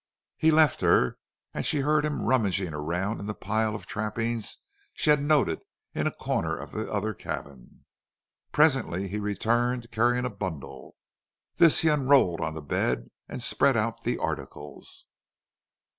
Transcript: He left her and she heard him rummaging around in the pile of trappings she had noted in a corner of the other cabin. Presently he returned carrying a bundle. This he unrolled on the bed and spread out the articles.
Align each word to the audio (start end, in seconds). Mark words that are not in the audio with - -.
He 0.35 0.49
left 0.49 0.81
her 0.81 1.19
and 1.53 1.63
she 1.63 1.81
heard 1.81 2.05
him 2.05 2.23
rummaging 2.23 2.73
around 2.73 3.19
in 3.19 3.27
the 3.27 3.35
pile 3.35 3.75
of 3.75 3.85
trappings 3.85 4.57
she 4.93 5.11
had 5.11 5.21
noted 5.21 5.61
in 5.93 6.07
a 6.07 6.11
corner 6.11 6.57
of 6.57 6.71
the 6.71 6.91
other 6.91 7.13
cabin. 7.13 7.85
Presently 8.51 9.07
he 9.09 9.19
returned 9.19 9.91
carrying 9.91 10.25
a 10.25 10.31
bundle. 10.31 10.95
This 11.57 11.81
he 11.81 11.87
unrolled 11.87 12.41
on 12.41 12.55
the 12.55 12.63
bed 12.63 13.11
and 13.29 13.43
spread 13.43 13.77
out 13.77 14.01
the 14.03 14.17
articles. 14.17 15.05